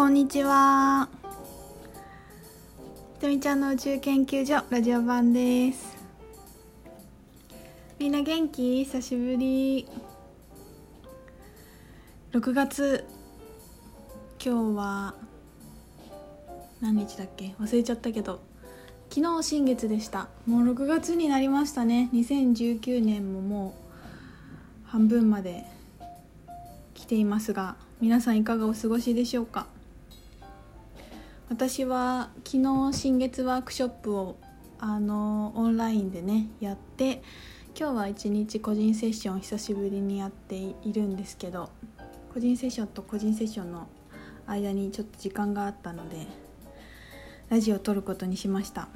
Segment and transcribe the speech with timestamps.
[0.00, 1.10] こんにちは。
[3.16, 5.94] ひとみちゃんの宇宙研究所ラジオ版です。
[7.98, 8.82] みんな元気？
[8.82, 9.86] 久しぶり。
[12.32, 13.04] 6月。
[14.42, 15.14] 今日は
[16.80, 17.54] 何日だっけ？
[17.60, 18.40] 忘れちゃったけど。
[19.10, 20.28] 昨日新月でした。
[20.46, 22.08] もう6月になりましたね。
[22.14, 23.74] 2019年もも
[24.86, 25.66] う半分まで
[26.94, 29.66] 来ていますが皆さんいかがお過ごしでしょうか？
[31.50, 34.36] 私は昨日新月ワークショップを
[34.78, 37.24] あのオンラインでねやって
[37.76, 41.70] 今日は一日個人セッションを久しぶりにやっているんですけど
[42.32, 43.88] 個人セッションと個人セッションの
[44.46, 46.28] 間にちょっと時間があったので
[47.48, 48.88] ラジオを撮ることにしました。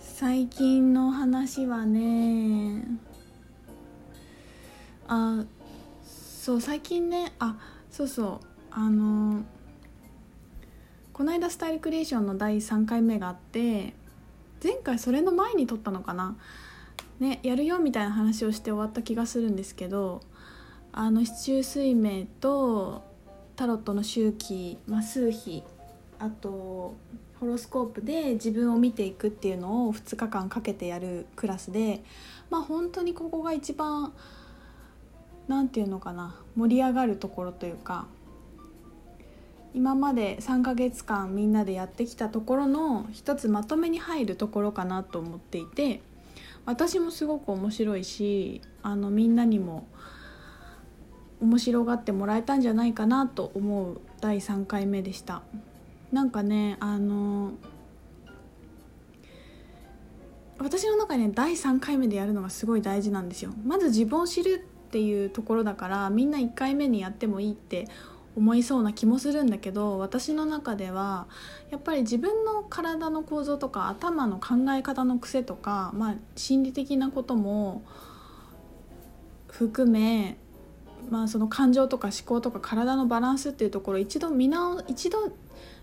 [0.00, 2.84] 最近の話はね
[5.08, 5.44] あ
[6.04, 7.56] そう最近ねあ
[7.90, 8.49] そうそう。
[8.72, 9.42] あの
[11.12, 13.94] この間スタイルクリエーションの第3回目があって
[14.62, 16.36] 前回それの前に撮ったのかな？
[17.18, 20.22] ねやるよみたいな話をして終わった気がするんですけど
[20.92, 23.04] あの市中水明と
[23.56, 25.62] タロットの周期、まあ、数比
[26.18, 26.96] あと
[27.38, 32.02] ホロスコープで自分を見ていくっていうのを2日間かけてやるクラスで
[32.50, 34.12] まあ本当にここが一番
[35.48, 38.06] 何て言うのかな盛り上がるところというか
[39.72, 46.02] 今まで3ヶ月間みんなでやってきたところの一つまとめに入るところかなと思っていて
[46.66, 49.86] 私もすごく面白いしあのみんなにも
[51.40, 55.42] 面白がってもらえたんじゃないかなと思う第3回目でした。
[56.12, 57.52] なんかねあの
[60.58, 63.52] 私の中にね第3回目でやるのがすごい大事なんですよ。
[63.64, 67.88] まず自分を知るっていうところだからみんな1回目にやってもいいって
[68.36, 71.26] 思いそうな気もするんだけど私の中では
[71.70, 77.82] やっぱり自分の体の構造とか頭の考え方の癖とか、まあ、心理的なことも
[79.48, 80.36] 含め、
[81.10, 85.32] まあ、その感情とか思考とか体のバランスっていうところ一度見直一度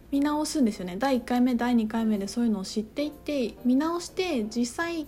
[0.10, 5.06] 見直すんですよね第1回目第2回目でそういうのを知っていって見直して実際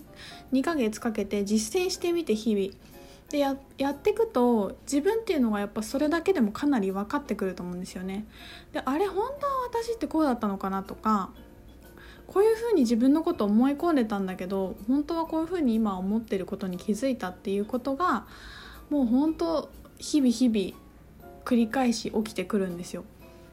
[0.52, 2.89] 2ヶ月かけて実践してみて日々。
[3.30, 3.56] でやっ
[3.94, 8.26] ていくと自分っていうのがやっぱそれだけでもかなり分かってくると思うんですよね。
[8.72, 11.30] であれ本当は私ってこうだったのかなとか
[12.26, 18.26] こういうふうに自分のこと思い込んでたんだけど本当はこういうふうに今思ってることに気づいたっていうことが
[18.88, 20.78] もう本当日々日々
[21.44, 23.04] 繰り返し起きてくるんですよ。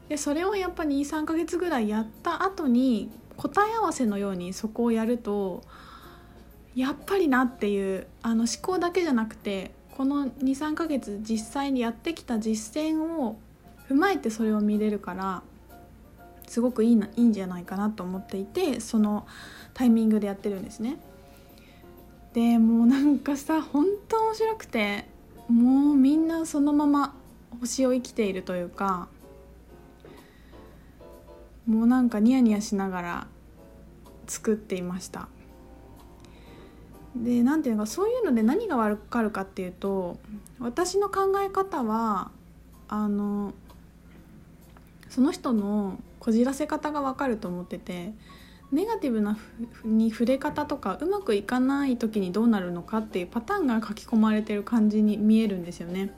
[0.08, 5.62] でそれをやっぱ23ヶ月ぐらいやった後に答え合わせのようにそこをやると
[6.78, 13.36] やっぱりなっていうあの思考だけじゃなくてこの23ヶ月実際にやってきた実践を
[13.88, 15.42] 踏まえてそれを見れるから
[16.46, 19.26] すごくいいないいんじゃないかなと思っていてその
[19.74, 20.98] タイミングでやってるんですね。
[22.32, 25.06] でもうなんかさ本当面白くて
[25.48, 27.16] もうみんなそのまま
[27.58, 29.08] 星を生きているというか
[31.66, 33.26] もうなんかニヤニヤしながら
[34.28, 35.28] 作っていました。
[37.22, 40.18] で何ていうかそういうので何が分かるかっていうと
[40.60, 42.30] 私の考え方は
[42.88, 43.52] あの
[45.08, 48.12] その人のこじらせ方が分かると思ってて
[48.70, 49.38] ネガティブな
[49.84, 56.12] に触れ方とかうまくいかない時にどうなるのかっていうパターンが書き込まれてる感じに見えるんですよね。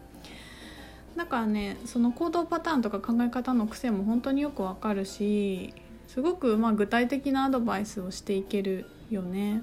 [1.16, 5.74] だからねその行動パターンとか考え方の癖も本当によくわかるし
[6.08, 9.62] すごくま具体的なアドバイスをしていけるよね。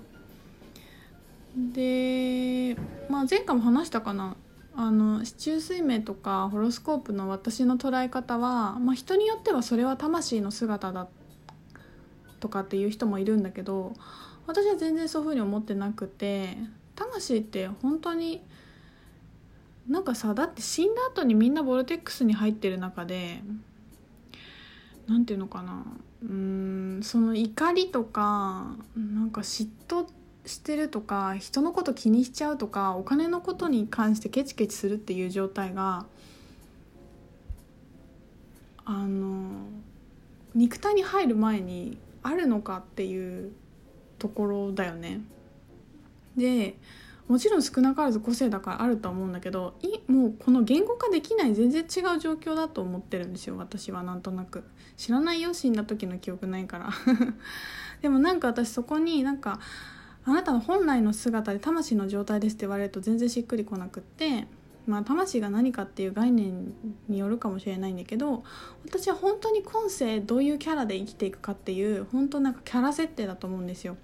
[1.57, 2.77] で、
[3.09, 4.35] まあ、前回も話したかな。
[4.79, 11.07] あの市中水明とかホロスコープの私の捉え方は、まあ、人によってはそれは魂の姿だ
[12.39, 13.93] とかっていう人もいるんだけど
[14.45, 16.57] 私は全然そういうふうに思ってなくて
[16.93, 18.43] 魂って本当に
[19.89, 23.41] なんかさだって死んだ後にみんなボルテックスに入ってる中で
[25.07, 25.85] 何て言うのかな。
[26.21, 36.05] うんその怒りとかなんか嫉妬ってしてるとか人のこと気にしちゃうとかお金のことに関してケチケチするっていう状態が
[38.85, 39.67] あの
[40.55, 43.51] 肉体に入る前にあるのかっていう
[44.17, 45.21] ところだよね。
[46.35, 46.75] で
[47.27, 54.63] もちろん少なからず個性だからあるとは思うんだけどいもうこの言語化できない全然違う状況だと思ってるんですよ私はなんとなく
[54.95, 56.89] 知らないよ死んだ時の記憶ないから
[58.01, 59.59] でもなんか私そこになんか
[60.27, 64.45] あなたの本来の姿で魂の状態ですって言われると全然しっくりこなくって
[64.85, 66.73] まあ、魂が何かっていう概念
[67.09, 68.45] によるかもしれないんだけど
[68.85, 73.97] 私は本当に今世どういうキャラで生きていくかっていう本当なんかキャラ設定だと思うんですよ。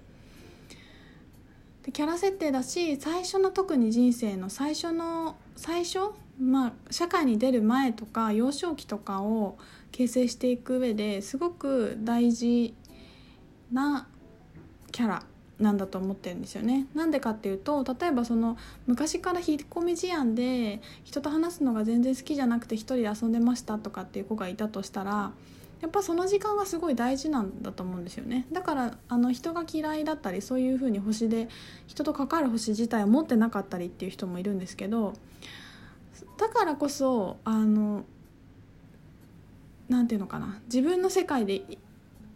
[1.84, 5.98] でキャラ設定だし最初の特に人生の最初の最初
[6.38, 9.56] まあ社会に出る前とか幼少期とかを
[9.90, 12.74] 形成していく上ですごく大事
[13.72, 14.06] な
[14.92, 15.22] キャラ
[15.58, 16.86] なんだと思ってるんですよね。
[16.94, 18.56] なんでかっていうと例えばその
[18.86, 25.32] 昔から引っ込み思案で人と話すのが全然好きじゃなくて一人で遊んでましたとかっていう子がいたとしたら
[25.80, 31.48] やっぱその時間がすごい大事なんだと思うんですよねだからあの人が嫌いだったりそういう風に星で
[31.86, 35.12] 人と関わる星自体を持ってなかったりっていう人もいるんですけど
[36.38, 38.04] だからこそあの
[39.90, 41.62] なんていうのかな自分の世界で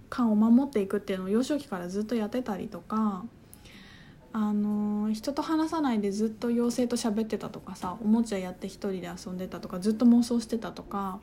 [0.08, 3.25] 感を守っていくっていうのを幼少期からずっとやってたりとか
[4.32, 11.19] あの人と話さないでずっと妖精と喋ってたとかさおもちゃやって一人で遊んでたとかずっと妄想してたとか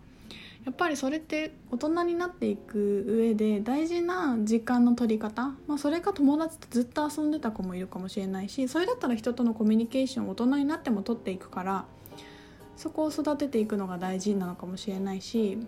[0.66, 11.86] やっぱりそれって大人になっていく上で大事な時間の取り方、まあ、それか友達とずっと遊んでた子もいるかもしれないしそれだったら人とのコミュニケーションを大人になっても取っていくから
[12.76, 15.60] そこを育てていくのが大事なのかもしれないし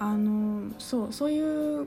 [0.00, 1.86] あのそうそういう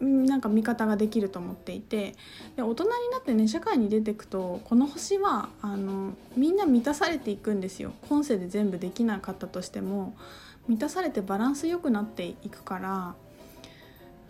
[0.00, 2.16] なんか見方ができると思っていて
[2.56, 7.92] で大人になってね社会に出てくとこの星はあのみんな満たされていくんですよ。
[8.08, 10.16] 今世で全部できなかったとしても
[10.66, 13.14] 満たされてバランス良くなっていくから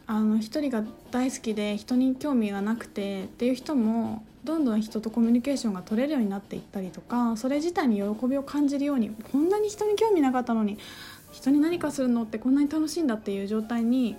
[0.06, 10.79] あの一人が大好きで人に興味がなくてっていう人もどんどん人とコミュニケーションが取れるようになっていったりとかそれ自体に喜びを感じるようにこんなに人に興味なかったのに
[11.34, 14.16] 人に何かするのってこんなに楽しいんだっていう状態に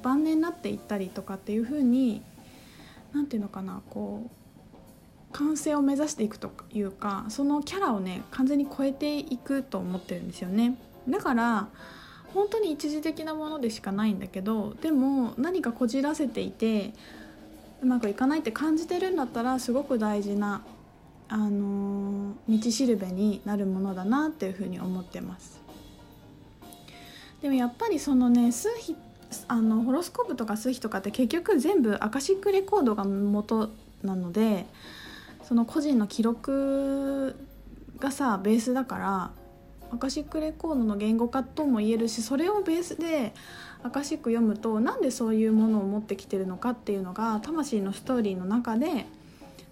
[0.00, 2.22] 晩年になっていったりとかっていうふうに
[3.12, 10.78] 何て言うのかなこう完成を目指していくというかそのキャラをね完全に超えていくと思ってるんですよね。
[11.08, 11.68] だから
[12.32, 16.94] 本当に一時的なものでしかないんだけどでも何かこじらせていて
[17.82, 20.62] うまくいかないって感じてるんだったらすごく大事な、
[21.28, 25.61] あのー、道しるべになるものだなっていうふうに思ってます。
[27.42, 28.96] でもやっぱりそのね数比
[29.48, 33.70] あのホロスコープとか数比とかって結局全部アカシックレコードが元
[34.02, 34.66] なので
[35.42, 37.36] その個人の記録
[37.98, 39.30] がさベースだから
[39.92, 43.34] アカシックレコードの言語化とも言えるしそれをベースで
[43.82, 49.06] アカシック読むとなんでそういうものを持ってきてるのかっていうのが魂のストーリーの中で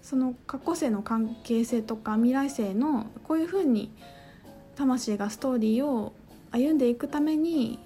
[0.01, 3.91] その過去世の関係性とか未来世のこういうふうに
[4.75, 6.13] 魂がストーリーを
[6.51, 7.79] 歩んでいくために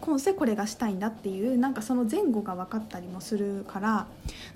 [0.00, 4.06] 今世これがしたいんだっていうなんかその前後が分かったりもするから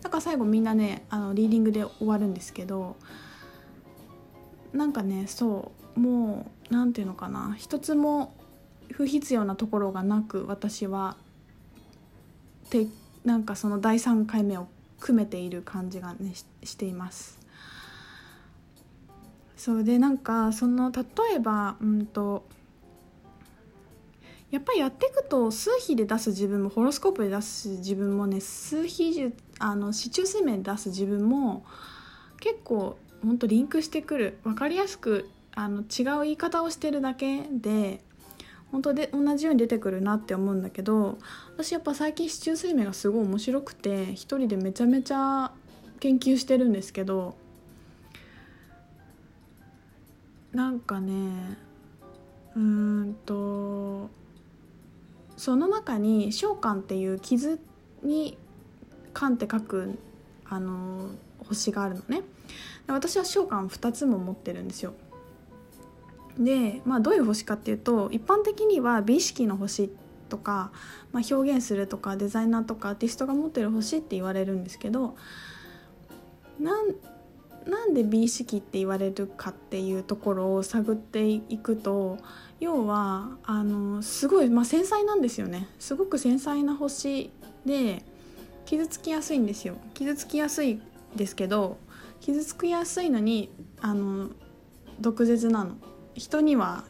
[0.02, 2.96] だか最後みんなねあのリーディングで終わるんですけど
[4.72, 8.34] なんかねそうもう何て言うのかな一つも
[8.92, 11.16] 不必要なところがなく私は
[12.68, 12.86] て
[13.24, 14.68] なんかその第3回目を
[15.00, 17.38] 組めている感じがねしています。
[19.56, 22.46] そうでなんかその例えばうんと
[24.50, 31.64] やっぱりやっていくと数比で出す自分もホロスコープで出す自分もね数比あの市中水面で出す自分も
[32.40, 34.38] 結構ほんとリンクしてくる。
[34.44, 38.00] 分かりやすくあの違う言い方をしてるだけで
[38.72, 41.18] 本当で同じように出てくるなって思うんだけど
[41.56, 45.52] 私やっぱ最近市中水面がすごい面白くて一人でめちゃめちゃ
[45.98, 47.36] 研究してるんですけど
[50.52, 51.58] なんかね
[52.56, 54.10] うんと
[55.40, 57.58] その中に「召喚」っていう傷
[58.02, 58.36] に
[59.14, 59.98] 「巻」って書く
[60.44, 61.08] あの
[61.48, 62.22] 星があるのね。
[62.86, 64.92] 私は召喚2つも持ってるんですよ。
[66.38, 69.90] で、まあ、どういう星かっていうと一般的には美意識の星
[70.28, 70.72] とか、
[71.10, 75.16] まあ、表現するとかデザイナーとかアーティストが持ってる星って言われるんですけど
[76.58, 76.94] なん
[77.66, 82.18] なんで美意識って言われるかっていうところを探っていくと
[82.58, 85.68] 要はあのすごい、まあ、繊細なんですよね。
[85.78, 87.30] すごく繊細な星
[87.64, 88.02] で
[88.64, 89.76] 傷つきやすいんですよ。
[89.94, 90.80] 傷つきやすい
[91.16, 91.78] ですけど
[92.20, 93.50] 傷つきやすいのに
[93.80, 94.30] あの
[95.00, 95.76] 毒舌なの。
[96.14, 96.84] 人には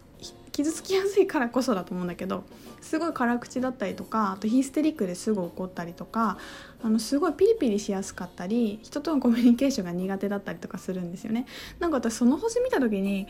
[0.63, 2.45] 傷つきやすいからこそだと思うんだけど
[2.81, 6.39] すごい辛口だったりとかあとヒステリックですぐ怒ったりとか
[6.83, 11.47] あのすごいピリピリしやすかったり人とのコミュニケーションが苦手だったりとかするんですよね。
[11.79, 13.27] なんか私その星見た時に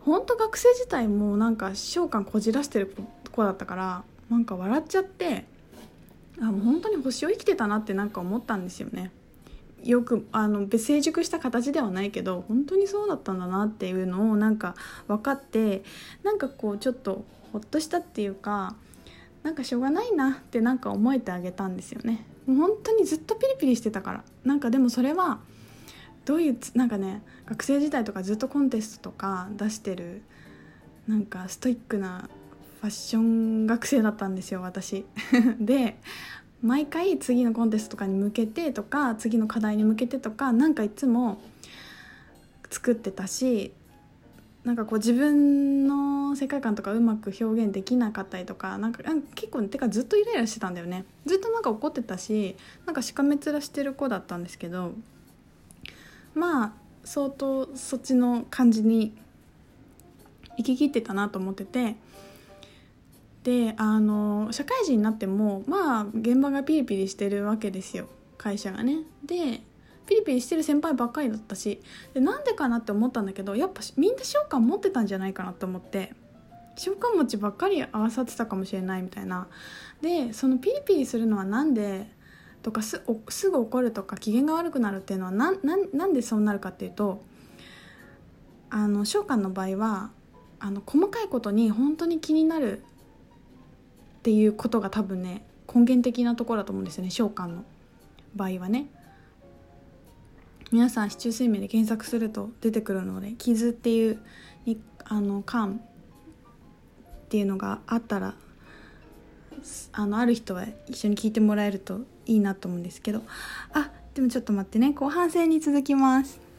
[0.00, 2.94] 本当学生自体もなんか召喚こじらしてる
[3.30, 5.44] 子だったからなんか笑っちゃって
[6.40, 9.10] あもう本当に星を生きてたなってなんか思ったんですよね。
[9.84, 14.74] よくあの成熟した形ではないけど本当にそうだったんだなっていうのをなんか
[15.08, 15.82] 分かって
[16.22, 18.74] なんかこうちょっとほっとしたっていうか
[19.42, 22.24] なんかしょうがないなってなんか思えてあげたんですよね。
[22.46, 24.24] もう本当にずっとピリピリしてたから。
[24.44, 25.40] なんかでもそれは
[26.24, 30.22] どういうなんかね学生時代とかずっとコンテストとか出してる
[31.08, 32.28] なんかストイックな
[32.80, 35.04] ファッション学生だったんですよ私。
[35.58, 35.98] で
[36.62, 41.40] 毎回次のコンテストとかに向けてとか次の課題に向けてとかなんかいつも
[42.70, 43.72] 作ってたし
[44.64, 49.02] なんかこう自分の世界観とかうまく表現できなかったりとかなんか
[49.34, 51.04] 結構てかずっとイライラしてたんだよね。
[51.24, 54.92] ずっとなんか怒ってたしなんかしかめ面してる子だったんですけど
[56.34, 56.72] まあ
[57.04, 59.16] 相当そっちの感じに
[60.58, 61.96] 行き切ってたなと思ってて
[63.42, 68.08] であの社会人になってもまあ現場がピリピリしてるわけですよ。
[68.36, 69.04] 会社がね。
[69.24, 69.62] で
[70.06, 71.80] ピリピリしてる先輩ばっかりだったし
[72.14, 76.14] でなんでかなって思ったんだけどやっぱみんな召喚持ってたんじゃないかなと思って。
[76.76, 79.48] 召喚持ちばっかり合わさってたかもしれないみたいな。
[80.00, 82.10] でそのピリピリするのは何で
[82.62, 87.22] とかすすぐ怒るとか機嫌が悪くなるっていうのはなななんでそうなるかっていうと
[88.70, 90.10] あの召喚の場合は
[90.58, 92.82] あの細かいことに本当に気になる
[94.20, 97.64] っていうことが多分ね根源的なところだと思うんですよね召喚の
[98.36, 98.86] 場合はね。
[100.70, 104.20] 皆さん市中水面で検索すると出てくるので傷っていう
[104.66, 108.34] にあの缶っていうのがあったら
[109.90, 113.22] あのある人は一緒に聞いてもらえるといいなと思うんですけど。
[113.72, 116.49] あでもちょっと待ってね後半戦に続きます。